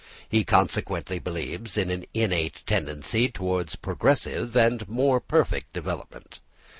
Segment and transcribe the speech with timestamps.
[0.27, 6.39] He consequently believes in an innate tendency towards progressive and more perfect development.